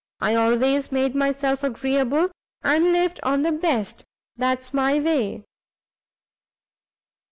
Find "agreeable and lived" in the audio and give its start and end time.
1.63-3.19